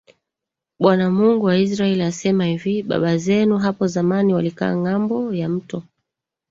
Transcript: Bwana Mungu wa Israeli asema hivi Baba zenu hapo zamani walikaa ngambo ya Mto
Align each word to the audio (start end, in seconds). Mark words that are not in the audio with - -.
Bwana 0.79 1.09
Mungu 1.09 1.45
wa 1.45 1.57
Israeli 1.57 2.01
asema 2.03 2.45
hivi 2.45 2.83
Baba 2.83 3.17
zenu 3.17 3.57
hapo 3.57 3.87
zamani 3.87 4.33
walikaa 4.33 4.75
ngambo 4.75 5.33
ya 5.33 5.49
Mto 5.49 5.83